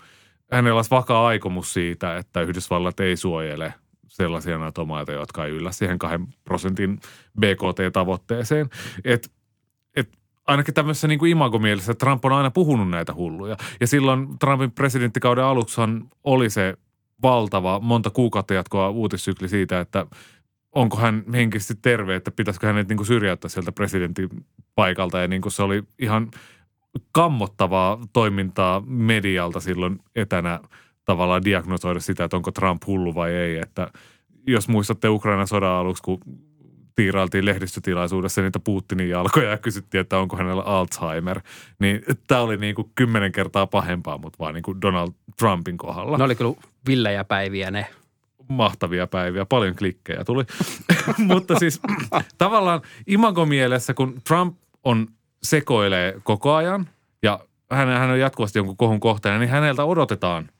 [0.52, 3.74] hänellä olisi vakaa aikomus siitä, että Yhdysvallat ei suojele–
[4.22, 7.00] sellaisia natomaita, jotka ei yllä siihen kahden prosentin
[7.40, 8.68] BKT-tavoitteeseen.
[9.04, 9.30] Et,
[9.96, 13.56] et ainakin tämmöisessä niin kuin imagomielessä Trump on aina puhunut näitä hulluja.
[13.80, 16.74] Ja silloin Trumpin presidenttikauden aluksihan oli se
[17.22, 20.06] valtava, monta kuukautta jatkoa uutissykli siitä, että
[20.72, 24.28] onko hän henkisesti terve, että pitäisikö hänet niin kuin syrjäyttää sieltä presidentin
[24.74, 25.18] paikalta.
[25.18, 26.30] Ja niin kuin se oli ihan
[27.12, 30.60] kammottavaa toimintaa medialta silloin etänä–
[31.08, 33.58] tavallaan diagnosoida sitä, että onko Trump hullu vai ei.
[33.58, 33.90] Että
[34.46, 36.20] jos muistatte Ukrainan sodan aluksi, kun
[36.94, 41.40] tiirailtiin lehdistötilaisuudessa niitä Putinin jalkoja ja kysyttiin, että onko hänellä Alzheimer.
[41.78, 46.18] Niin tämä oli niin kuin kymmenen kertaa pahempaa, mutta vaan niin kuin Donald Trumpin kohdalla.
[46.18, 46.54] Ne oli kyllä
[46.86, 47.86] villejä päiviä ne.
[48.48, 50.44] Mahtavia päiviä, paljon klikkejä tuli.
[51.32, 51.80] mutta siis
[52.38, 55.08] tavallaan imagomielessä, kun Trump on
[55.42, 56.88] sekoilee koko ajan
[57.22, 57.40] ja
[57.70, 60.48] hän, hän on jatkuvasti jonkun kohun kohteena, niin häneltä odotetaan–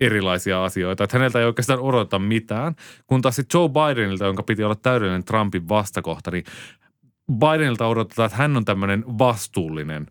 [0.00, 1.04] erilaisia asioita.
[1.04, 2.74] Että häneltä ei oikeastaan odota mitään.
[3.06, 6.44] Kun taas Joe Bidenilta, jonka piti olla täydellinen Trumpin vastakohta, niin
[7.32, 10.06] Bidenilta odotetaan, että hän on tämmöinen vastuullinen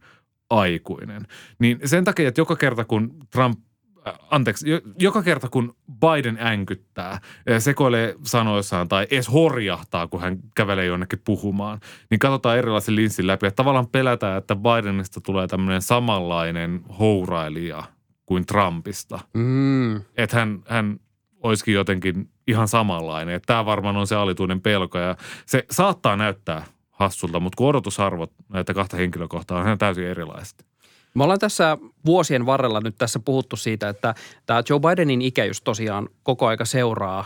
[0.49, 1.27] aikuinen.
[1.59, 3.59] Niin sen takia, että joka kerta kun Trump
[4.07, 4.65] äh, anteeksi,
[4.99, 7.21] joka kerta kun Biden änkyttää, äh,
[7.59, 13.47] sekoilee sanoissaan tai edes horjahtaa, kun hän kävelee jonnekin puhumaan, niin katsotaan erilaisen linssin läpi.
[13.47, 17.83] Että tavallaan pelätään, että Bidenista tulee tämmöinen samanlainen hourailija–
[18.29, 19.19] kuin Trumpista.
[19.33, 19.95] Mm.
[19.95, 20.99] Että hän, hän
[21.43, 23.35] olisikin jotenkin ihan samanlainen.
[23.35, 25.15] Että tämä varmaan on se alituinen pelko ja
[25.45, 30.65] se saattaa näyttää hassulta, mutta kun odotusarvot näitä kahta henkilökohtaa on ihan täysin erilaiset.
[31.13, 34.15] Me ollaan tässä vuosien varrella nyt tässä puhuttu siitä, että
[34.45, 37.25] tämä Joe Bidenin ikä just tosiaan koko aika seuraa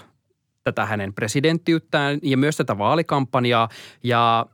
[0.64, 3.70] tätä hänen presidenttiyttään ja myös tätä vaalikampanjaa.
[4.04, 4.46] Ja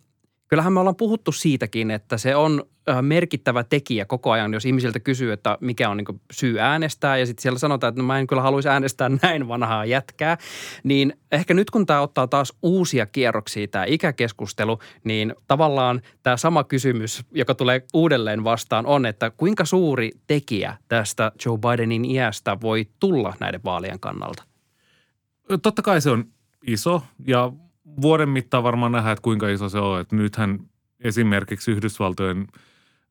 [0.47, 2.63] kyllähän me ollaan puhuttu siitäkin, että se on
[3.01, 7.41] merkittävä tekijä koko ajan, jos ihmisiltä kysyy, että mikä on niin syy äänestää ja sitten
[7.41, 10.37] siellä sanotaan, että no mä en kyllä haluaisi äänestää näin vanhaa jätkää,
[10.83, 16.63] niin ehkä nyt kun tämä ottaa taas uusia kierroksia tämä ikäkeskustelu, niin tavallaan tämä sama
[16.63, 22.87] kysymys, joka tulee uudelleen vastaan on, että kuinka suuri tekijä tästä Joe Bidenin iästä voi
[22.99, 24.43] tulla näiden vaalien kannalta?
[25.61, 26.25] Totta kai se on
[26.67, 27.51] iso ja
[28.01, 30.01] vuoden mittaan varmaan nähdään, että kuinka iso se on.
[30.01, 30.59] Että nythän
[30.99, 32.47] esimerkiksi Yhdysvaltojen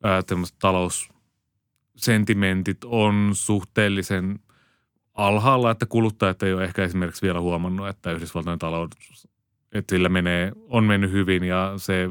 [0.03, 0.23] ää,
[0.59, 4.39] taloussentimentit on suhteellisen
[5.15, 8.91] alhaalla, että kuluttajat ei ole ehkä esimerkiksi vielä huomannut, että Yhdysvaltojen talous,
[9.73, 12.09] että sillä menee, on mennyt hyvin ja se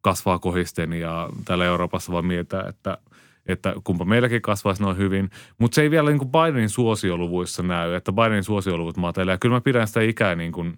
[0.00, 2.98] kasvaa kohisten ja täällä Euroopassa vaan mietitään, että,
[3.46, 5.30] että kumpa meilläkin kasvaisi noin hyvin.
[5.58, 9.38] Mutta se ei vielä niin kuin Bidenin suosioluvuissa näy, että Bidenin suosioluvut matelee.
[9.38, 10.76] Kyllä mä pidän sitä ikää niin kuin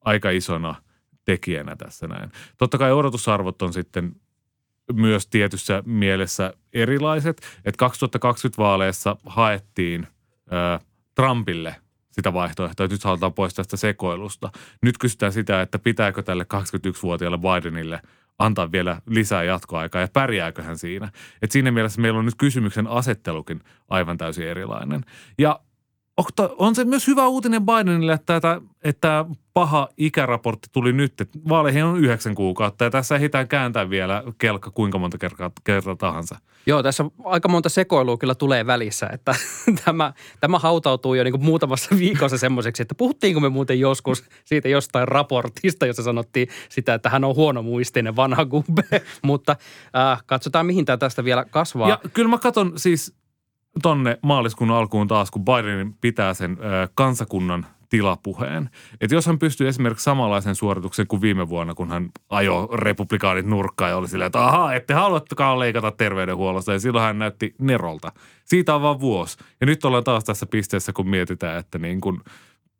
[0.00, 0.74] aika isona
[1.24, 2.30] tekijänä tässä näin.
[2.58, 4.16] Totta kai odotusarvot on sitten
[4.92, 7.42] myös tietyssä mielessä erilaiset.
[7.64, 10.06] Että 2020 vaaleissa haettiin
[11.14, 11.76] Trumpille
[12.10, 14.50] sitä vaihtoehtoa, että nyt halutaan pois tästä sekoilusta.
[14.82, 18.00] Nyt kysytään sitä, että pitääkö tälle 21-vuotiaalle Bidenille
[18.38, 21.12] antaa vielä lisää jatkoaikaa ja pärjääkö hän siinä.
[21.42, 25.04] Et siinä mielessä meillä on nyt kysymyksen asettelukin aivan täysin erilainen.
[25.38, 25.60] Ja
[26.58, 31.20] on se myös hyvä uutinen Bidenille, että, että, että paha ikäraportti tuli nyt.
[31.20, 35.96] Että vaaleihin on yhdeksän kuukautta ja tässä ehditään kääntää vielä kelkka kuinka monta kertaa, kertaa
[35.96, 36.38] tahansa.
[36.66, 39.34] Joo, tässä aika monta sekoilua kyllä tulee välissä, että
[39.84, 44.68] tämä, tämä hautautuu jo niin kuin muutamassa viikossa semmoiseksi, että puhuttiinko me muuten joskus siitä
[44.68, 48.82] jostain raportista, jossa sanottiin sitä, että hän on huono muistinen vanha gubbe,
[49.22, 49.56] mutta
[49.96, 51.88] äh, katsotaan mihin tämä tästä vielä kasvaa.
[51.88, 53.21] Ja kyllä mä katson siis
[53.82, 58.70] tonne maaliskuun alkuun taas, kun Biden pitää sen ö, kansakunnan tilapuheen.
[59.00, 63.90] Että jos hän pystyy esimerkiksi samanlaisen suorituksen kuin viime vuonna, kun hän ajoi republikaanit nurkkaan
[63.90, 66.72] ja oli silleen, että ahaa, ette haluattakaan leikata terveydenhuollosta.
[66.72, 68.12] Ja silloin hän näytti nerolta.
[68.44, 69.38] Siitä on vaan vuosi.
[69.60, 72.20] Ja nyt ollaan taas tässä pisteessä, kun mietitään, että niin kuin–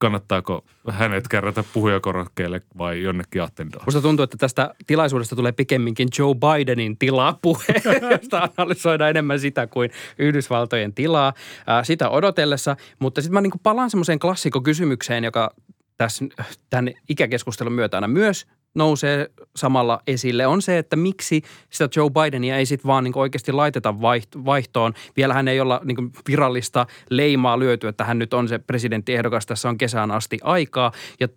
[0.03, 3.85] kannattaako hänet kärrätä puhujakorokkeelle vai jonnekin attendoon?
[3.87, 7.65] Musta tuntuu, että tästä tilaisuudesta tulee pikemminkin Joe Bidenin tilapuhe,
[8.13, 11.33] josta analysoidaan enemmän sitä kuin Yhdysvaltojen tilaa
[11.67, 12.77] ää, sitä odotellessa.
[12.99, 15.55] Mutta sitten mä niin palaan semmoiseen klassikokysymykseen, joka
[15.97, 16.25] tässä,
[16.71, 22.57] tämän ikäkeskustelun myötä aina myös nousee samalla esille, on se, että miksi sitä Joe Bidenia
[22.57, 24.01] ei sitten vaan niin oikeasti laiteta
[24.45, 24.95] vaihtoon.
[25.17, 29.69] Vielä hän ei olla niin virallista leimaa lyöty, että hän nyt on se presidenttiehdokas, tässä
[29.69, 30.93] on kesään asti aikaa.
[31.21, 31.29] Ja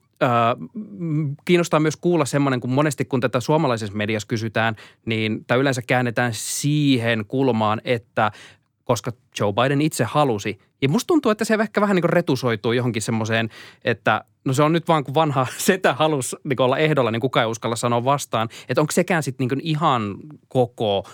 [1.46, 6.32] kiinnostaa myös kuulla semmoinen, kun monesti kun tätä suomalaisessa mediassa kysytään, niin tämä yleensä käännetään
[6.34, 8.32] siihen kulmaan, että
[8.86, 10.60] koska Joe Biden itse halusi.
[10.82, 13.50] Ja musta tuntuu, että se ehkä vähän niin retusoituu johonkin semmoiseen,
[13.84, 17.46] että no se on nyt vaan kun vanha setä halusi niin olla ehdolla, niin kukaan
[17.46, 18.50] ei uskalla sanoa vastaan.
[18.70, 20.16] Että onko sekään sitten niin ihan
[20.48, 21.08] koko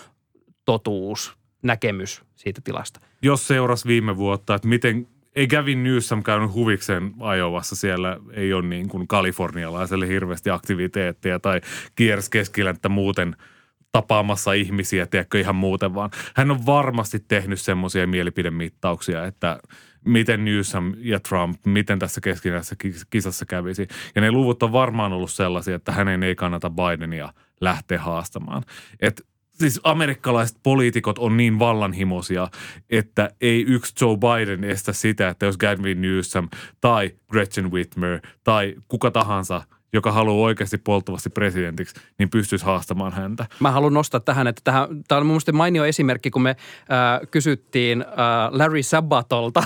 [0.64, 3.00] totuus, näkemys siitä tilasta?
[3.22, 7.76] Jos seurasi viime vuotta, että miten ei Gavin Newsom käynyt huvikseen ajovassa.
[7.76, 11.60] Siellä ei ole niin kuin kalifornialaiselle hirveästi aktiviteetteja tai
[11.94, 13.36] kiersi keskilänttä muuten–
[13.92, 16.10] tapaamassa ihmisiä, tiedätkö, ihan muuten vaan.
[16.36, 19.60] Hän on varmasti tehnyt semmoisia mielipidemittauksia, että
[20.04, 22.76] miten Newsom ja Trump, miten tässä keskinäisessä
[23.10, 23.88] kisassa kävisi.
[24.14, 28.62] Ja ne luvut on varmaan ollut sellaisia, että hänen ei kannata Bidenia lähteä haastamaan.
[29.00, 32.48] Et siis amerikkalaiset poliitikot on niin vallanhimoisia,
[32.90, 36.48] että ei yksi Joe Biden estä sitä, että jos Gavin Newsom
[36.80, 43.46] tai Gretchen Whitmer tai kuka tahansa– joka haluaa oikeasti polttavasti presidentiksi, niin pystyisi haastamaan häntä.
[43.60, 47.28] Mä haluan nostaa tähän, että tähän, tämä on mun mielestä mainio esimerkki, kun me äh,
[47.30, 48.06] kysyttiin äh,
[48.50, 49.62] Larry Sabatolta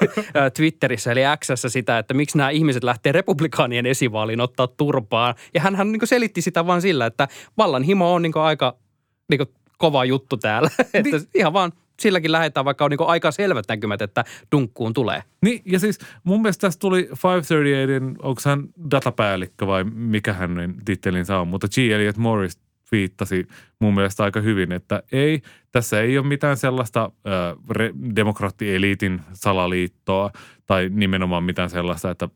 [0.56, 5.34] Twitterissä eli Xssä sitä, että miksi nämä ihmiset lähtee republikaanien esivaaliin ottaa turpaan.
[5.54, 8.76] Ja hän, hän niin selitti sitä vaan sillä, että vallanhimo on niin aika
[9.30, 9.40] niin
[9.78, 10.70] kova juttu täällä.
[10.94, 11.28] että niin.
[11.34, 15.22] ihan vaan silläkin lähdetään, vaikka on niin aika selvät näkymät, että dunkkuun tulee.
[15.42, 21.38] Niin, ja siis mun mielestä tästä tuli 538, onko hän datapäällikkö vai mikä hänen tittelinsä
[21.38, 21.78] on, mutta G.
[21.78, 22.60] Elliot Morris
[22.92, 27.10] viittasi mun mielestä aika hyvin, että ei, tässä ei ole mitään sellaista
[28.16, 30.30] demokraattieliitin salaliittoa
[30.66, 32.28] tai nimenomaan mitään sellaista, että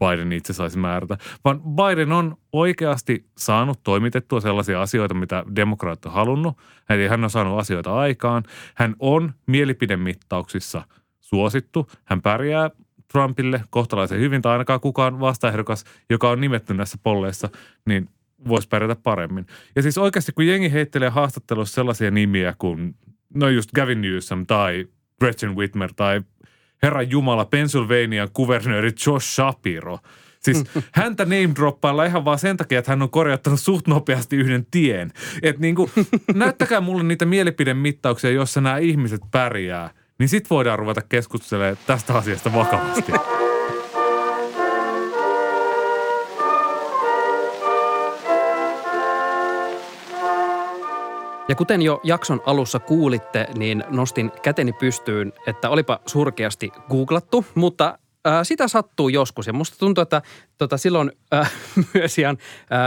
[0.00, 6.12] Biden itse saisi määrätä, vaan Biden on oikeasti saanut toimitettua sellaisia asioita, mitä demokraat on
[6.12, 6.58] halunnut.
[6.88, 8.42] Eli hän on saanut asioita aikaan.
[8.74, 10.82] Hän on mielipidemittauksissa
[11.20, 11.86] suosittu.
[12.04, 12.70] Hän pärjää
[13.12, 17.48] Trumpille kohtalaisen hyvin, tai ainakaan kukaan vastaehdokas, joka on nimetty näissä polleissa,
[17.86, 18.08] niin
[18.48, 19.46] voisi pärjätä paremmin.
[19.76, 22.94] Ja siis oikeasti, kun jengi heittelee haastattelussa sellaisia nimiä kuin,
[23.34, 24.86] no just Gavin Newsom tai
[25.20, 26.20] Gretchen Whitmer tai
[26.82, 29.98] Herran Jumala, Pennsylvania kuvernööri Josh Shapiro.
[30.40, 34.66] Siis häntä name droppailla ihan vaan sen takia, että hän on korjattanut suht nopeasti yhden
[34.70, 35.12] tien.
[35.42, 35.90] Että niin kuin,
[36.34, 39.90] näyttäkää mulle niitä mielipidemittauksia, jossa nämä ihmiset pärjää.
[40.18, 43.12] Niin sit voidaan ruveta keskustelemaan tästä asiasta vakavasti.
[51.50, 57.98] Ja kuten jo jakson alussa kuulitte, niin nostin käteni pystyyn, että olipa surkeasti googlattu, mutta
[58.26, 60.22] äh, sitä sattuu joskus ja musta tuntuu, että
[60.58, 61.52] tota, silloin äh,
[61.94, 62.38] myös ihan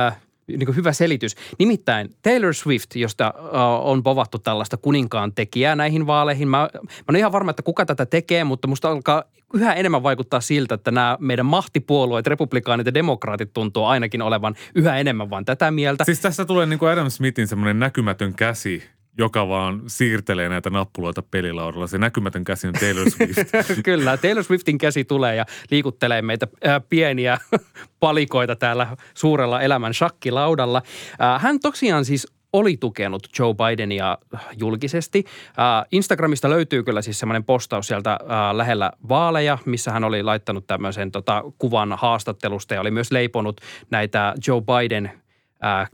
[0.08, 1.36] äh, niin kuin hyvä selitys.
[1.60, 6.48] Nimittäin Taylor Swift, josta uh, on povattu tällaista kuninkaan tekijää näihin vaaleihin.
[6.48, 9.24] Mä, mä en ole ihan varma, että kuka tätä tekee, mutta musta alkaa
[9.54, 14.98] yhä enemmän vaikuttaa siltä, että nämä meidän mahtipuolueet, republikaanit ja demokraatit tuntuu ainakin olevan yhä
[14.98, 16.04] enemmän vaan tätä mieltä.
[16.04, 18.84] Siis tässä tulee niin kuin Adam Smithin semmoinen näkymätön käsi,
[19.18, 21.88] joka vaan siirtelee näitä nappuloita pelilaudalla.
[21.88, 23.52] Se näkymätön käsi on Taylor Swift.
[23.84, 27.38] Kyllä, Taylor Swiftin käsi tulee ja liikuttelee meitä äh, pieniä
[28.00, 30.82] palikoita täällä suurella elämän shakkilaudalla.
[31.22, 34.18] Äh, hän tosiaan siis oli tukenut Joe Bidenia
[34.60, 35.24] julkisesti.
[35.48, 40.68] Äh, Instagramista löytyy kyllä siis semmoinen postaus sieltä äh, lähellä vaaleja, missä hän oli laittanut
[40.68, 45.12] tämmöisen tota, kuvan haastattelusta ja oli myös leiponut näitä Joe Biden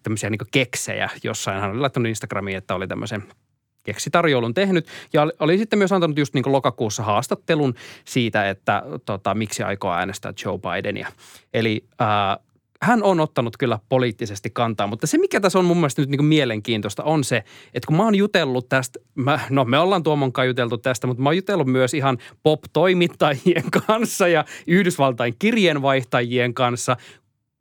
[0.04, 1.62] tämmöisiä niin keksejä jossain.
[1.62, 3.24] Hän oli laittanut Instagramiin, että oli tämmöisen
[3.84, 4.88] keksitarjoulun tehnyt.
[5.13, 10.34] Ja oli sitten myös antanut just niin lokakuussa haastattelun siitä, että tota, miksi aikoo äänestää
[10.45, 11.08] Joe Bidenia.
[11.54, 12.38] Eli ää,
[12.82, 16.18] hän on ottanut kyllä poliittisesti kantaa, mutta se mikä tässä on mun mielestä nyt niin
[16.18, 17.38] kuin mielenkiintoista on se,
[17.74, 21.30] että kun mä oon jutellut tästä, mä, no me ollaan Tuomon juteltu tästä, mutta mä
[21.30, 26.98] oon jutellut myös ihan pop-toimittajien kanssa ja Yhdysvaltain kirjeenvaihtajien kanssa,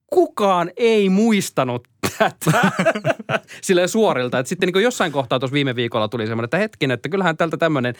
[0.07, 2.73] kukaan ei muistanut tätä
[3.63, 4.39] silleen suorilta.
[4.39, 7.57] Että sitten niin jossain kohtaa tuossa viime viikolla tuli semmoinen, että hetken, että kyllähän tältä
[7.57, 7.95] tämmöinen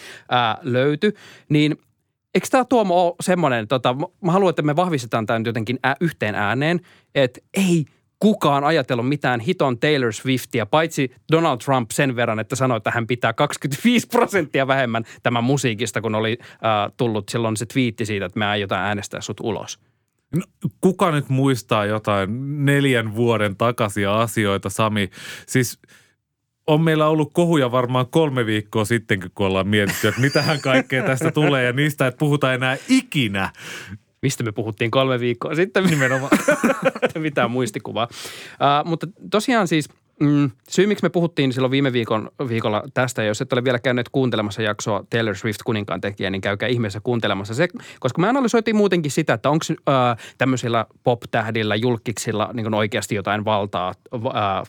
[0.63, 1.13] löytyi.
[1.49, 1.79] Niin
[2.39, 6.35] eikö tämä Tuomo ole semmoinen, tota, mä haluan, että me vahvistetaan tämän jotenkin ä, yhteen
[6.35, 6.81] ääneen,
[7.15, 7.85] että ei
[8.19, 13.07] kukaan ajatellut mitään hiton Taylor Swiftia, paitsi Donald Trump sen verran, että sanoi, että hän
[13.07, 18.39] pitää 25 prosenttia vähemmän tämän musiikista, kun oli äh, tullut silloin se twiitti siitä, että
[18.39, 19.79] me aiotaan äänestää sut ulos.
[20.37, 20.43] No,
[20.81, 25.11] kuka nyt muistaa jotain neljän vuoden takaisia asioita, Sami?
[25.47, 25.79] Siis
[26.69, 31.31] on meillä ollut kohuja varmaan kolme viikkoa sitten, kun ollaan mietitty, että mitähän kaikkea tästä
[31.31, 33.51] tulee ja niistä, että puhutaan enää ikinä.
[34.23, 35.85] Mistä me puhuttiin kolme viikkoa sitten?
[35.85, 36.39] Nimenomaan.
[37.19, 38.09] Mitään muistikuvaa.
[38.11, 39.89] Uh, mutta tosiaan siis–
[40.21, 44.09] Mm, syy, miksi me puhuttiin silloin viime viikon, viikolla tästä, jos et ole vielä käynyt
[44.09, 47.69] kuuntelemassa jaksoa Taylor Swift kuninkaan tekijä, niin käykää ihmeessä kuuntelemassa se,
[48.01, 53.95] koska me analysoitiin muutenkin sitä, että onko äh, tämmöisillä pop-tähdillä, julkiksilla niin oikeasti jotain valtaa
[54.15, 54.23] äh,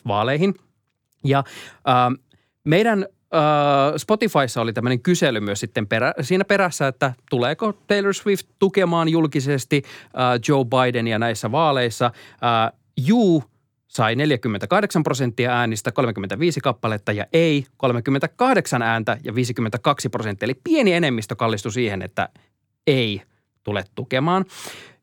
[0.06, 0.54] vaaleihin.
[1.24, 1.38] Ja
[1.88, 2.24] äh,
[2.64, 3.06] meidän
[3.96, 9.82] Spotifyssa oli tämmöinen kysely myös sitten perä, siinä perässä, että tuleeko Taylor Swift tukemaan julkisesti
[10.04, 12.10] uh, Joe Bidenia näissä vaaleissa.
[12.26, 13.44] Uh, juu,
[13.88, 20.46] sai 48 prosenttia äänistä, 35 kappaletta ja ei 38 ääntä ja 52 prosenttia.
[20.46, 22.28] Eli pieni enemmistö kallistui siihen, että
[22.86, 23.22] ei
[23.62, 24.44] tule tukemaan.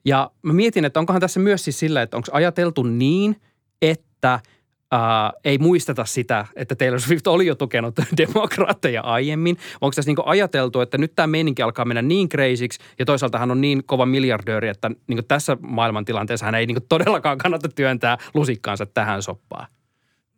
[0.05, 3.41] Ja mä mietin, että onkohan tässä myös siis sillä, että onko ajateltu niin,
[3.81, 4.39] että–
[4.93, 9.57] Uh, ei muisteta sitä, että Taylor Swift oli jo tukenut demokraatteja aiemmin.
[9.81, 13.51] Onko tässä niin ajateltu, että nyt tämä meininki alkaa mennä niin kreisiksi ja toisaalta hän
[13.51, 18.85] on niin kova miljardööri, että niin tässä maailmantilanteessa hän ei niin todellakaan kannata työntää lusikkaansa
[18.85, 19.67] tähän soppaan.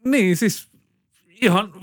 [0.06, 0.70] Niin, siis
[1.42, 1.80] ihan 50-50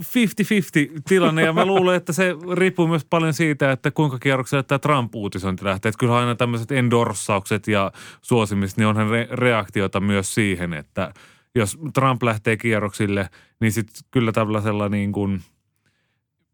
[1.09, 5.65] tilanne ja mä luulen, että se riippuu myös paljon siitä, että kuinka kierroksella tämä Trump-uutisointi
[5.65, 5.89] lähtee.
[5.89, 11.13] Että kyllähän aina tämmöiset endorsaukset ja suosimiset, niin onhan re- reaktiota myös siihen, että–
[11.57, 15.43] jos Trump lähtee kierroksille, niin sitten kyllä tällaisella niin kuin,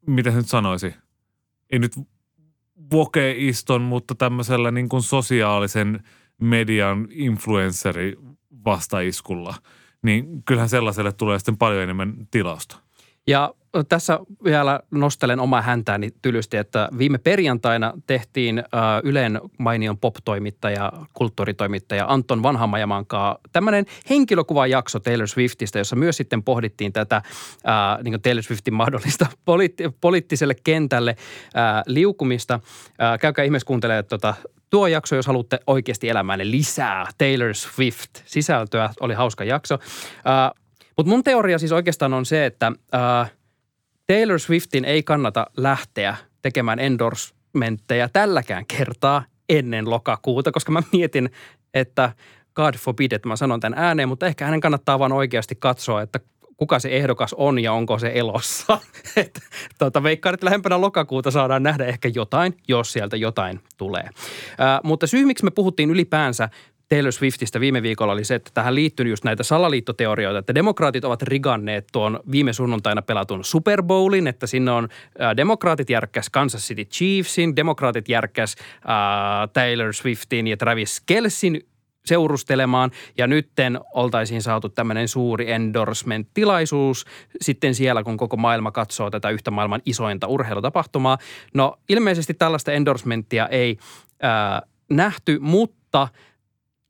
[0.07, 0.95] mitä nyt sanoisi,
[1.71, 1.93] ei nyt
[2.93, 6.03] vokeiston, mutta tämmöisellä niin kuin sosiaalisen
[6.41, 8.17] median influensseri
[8.65, 9.55] vastaiskulla,
[10.03, 12.77] niin kyllähän sellaiselle tulee sitten paljon enemmän tilausta.
[13.27, 13.55] Ja
[13.89, 22.05] tässä vielä nostelen omaa häntääni tylysti, että viime perjantaina tehtiin uh, Ylen mainion pop-toimittaja, kulttuuritoimittaja
[22.09, 28.75] Anton Vanhamajamankaa tämmöinen henkilökuvajakso Taylor Swiftistä, jossa myös sitten pohdittiin tätä uh, niin Taylor Swiftin
[28.75, 32.61] mahdollista poliitt- poliittiselle kentälle uh, liukumista.
[32.65, 34.35] Uh, käykää ihmeessä kuuntelemaan tuota,
[34.71, 38.91] tuo jakso, jos haluatte oikeasti elämään lisää Taylor Swift-sisältöä.
[39.01, 39.79] Oli hauska jakso.
[40.97, 43.33] Mutta mun teoria siis oikeastaan on se, että äh,
[44.07, 51.31] Taylor Swiftin ei kannata lähteä tekemään endorsementteja tälläkään kertaa ennen lokakuuta, koska mä mietin,
[51.75, 52.12] että
[52.55, 56.21] God forbid, että mä sanon tämän ääneen, mutta ehkä hänen kannattaa vaan oikeasti katsoa, että
[56.57, 58.79] kuka se ehdokas on ja onko se elossa.
[59.17, 59.41] Et,
[59.79, 64.09] tuota, veikkaan, että lähempänä lokakuuta saadaan nähdä ehkä jotain, jos sieltä jotain tulee.
[64.59, 66.49] Ää, mutta syy, miksi me puhuttiin ylipäänsä
[66.93, 71.23] Taylor Swiftistä viime viikolla oli se, että tähän liittyy just näitä salaliittoteorioita, että demokraatit ovat
[71.23, 74.88] riganneet tuon viime sunnuntaina pelatun Super Bowlin, että sinne on
[75.21, 78.85] äh, demokraatit järkkäs Kansas City Chiefsin, demokraatit järkkäs äh,
[79.53, 81.67] Taylor Swiftin ja Travis Kelsin
[82.05, 87.05] seurustelemaan ja nytten oltaisiin saatu tämmöinen suuri endorsement-tilaisuus
[87.40, 91.19] sitten siellä, kun koko maailma katsoo tätä yhtä maailman isointa urheilutapahtumaa.
[91.55, 93.79] No ilmeisesti tällaista endorsementtia ei
[94.25, 96.09] äh, nähty, mutta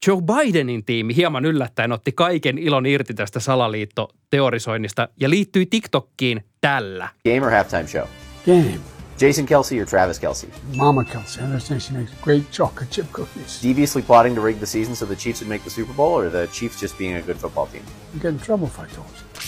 [0.06, 7.08] Joe Bidenin tiimi hieman yllättäen otti kaiken ilon irti tästä salaliittoteorisoinnista ja liittyi TikTokkiin tällä.
[7.24, 8.04] Game or halftime show?
[8.46, 8.80] Game.
[9.20, 10.50] Jason Kelsey or Travis Kelsey?
[10.76, 11.42] Mama Kelsey.
[11.42, 13.68] I understand she makes great chocolate chip cookies.
[13.68, 16.30] Deviously plotting to rig the season so the Chiefs would make the Super Bowl, or
[16.30, 17.82] the Chiefs just being a good football team?
[18.14, 19.40] You get in trouble if I told you.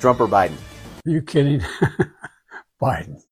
[0.00, 0.56] Trump or Biden?
[1.06, 1.62] Are you kidding?
[2.84, 3.22] Biden.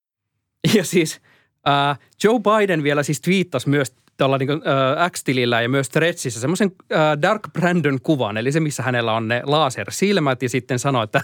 [0.75, 1.21] Ja siis
[1.69, 6.73] äh, Joe Biden vielä siis twiittasi myös tuolla niin äh, X-tilillä ja myös Threadsissa semmoisen
[6.93, 11.21] äh, Dark Brandon kuvan, eli se, missä hänellä on ne lasersilmät ja sitten sanoi, että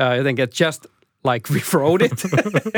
[0.00, 0.86] äh, jotenkin, että just
[1.32, 2.12] like we wrote it.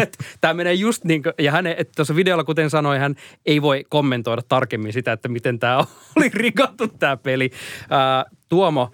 [0.41, 3.15] Tämä menee just niin kuin, ja hän, että tuossa videolla, kuten sanoi, hän
[3.47, 5.79] ei voi kommentoida tarkemmin sitä, että miten tämä
[6.17, 7.51] oli rikattu tämä peli.
[7.83, 8.91] Äh, Tuomo,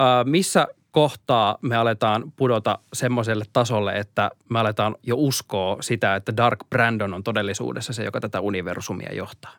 [0.00, 6.36] äh, missä kohtaa me aletaan pudota semmoiselle tasolle, että me aletaan jo uskoa sitä, että
[6.36, 9.52] Dark Brandon on todellisuudessa se, joka tätä universumia johtaa.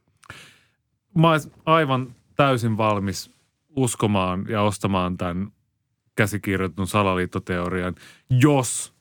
[1.15, 3.31] Mä olisin aivan täysin valmis
[3.75, 5.51] uskomaan ja ostamaan tämän
[6.15, 7.95] käsikirjoitetun salaliittoteorian,
[8.29, 8.93] jos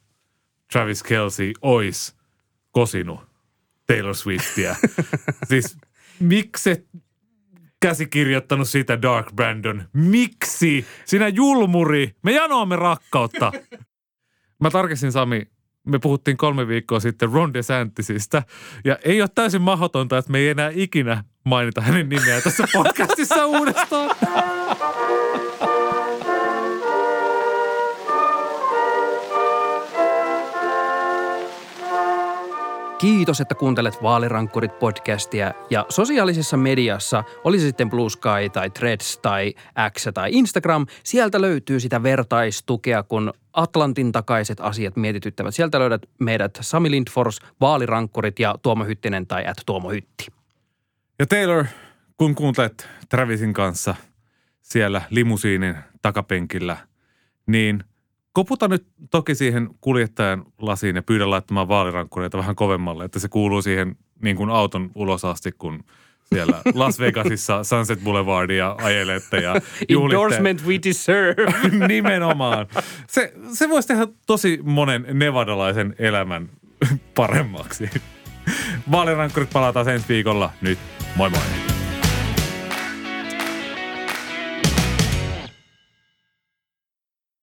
[0.73, 2.15] Travis Kelsey olisi
[2.71, 3.21] kosinut
[3.87, 4.77] Taylor Swiftia.
[5.49, 5.79] siis
[6.21, 6.87] miksi et
[7.81, 9.89] käsikirjoittanut sitä Dark Brandon?
[9.93, 10.87] Miksi?
[11.05, 13.53] Sinä julmuri, me janoamme rakkautta.
[14.62, 15.47] Mä tarkistin Sami,
[15.85, 18.43] me puhuttiin kolme viikkoa sitten Ron DeSantisista,
[18.85, 23.47] ja ei ole täysin mahdotonta, että me ei enää ikinä mainita hänen nimeään tässä podcastissa
[23.47, 24.16] uudestaan.
[33.05, 39.18] Kiitos, että kuuntelet Vaalirankkurit podcastia ja sosiaalisessa mediassa, oli se sitten Blue Sky tai Threads
[39.18, 39.55] tai
[39.90, 45.55] X tai Instagram, sieltä löytyy sitä vertaistukea, kun Atlantin takaiset asiat mietityttävät.
[45.55, 50.26] Sieltä löydät meidät Sami Lindfors, Vaalirankkurit ja Tuomo Hyttinen tai at Tuomo Hytti.
[51.18, 51.64] Ja Taylor,
[52.16, 53.94] kun kuuntelet Travisin kanssa
[54.62, 56.76] siellä limusiinin takapenkillä,
[57.46, 57.84] niin
[58.35, 63.62] koputa nyt toki siihen kuljettajan lasiin ja pyydä laittamaan vaalirankkureita vähän kovemmalle, että se kuuluu
[63.62, 65.85] siihen niin kuin auton ulos asti, kun
[66.35, 69.55] siellä Las Vegasissa Sunset Boulevardia ajelette ja
[69.89, 70.16] juhlitte.
[70.16, 71.55] Endorsement we deserve.
[71.89, 72.66] Nimenomaan.
[73.07, 76.49] Se, se voisi tehdä tosi monen nevadalaisen elämän
[77.14, 77.91] paremmaksi.
[78.91, 80.51] Vaalirankkurit palataan ensi viikolla.
[80.61, 80.78] Nyt
[81.16, 81.74] moi moi.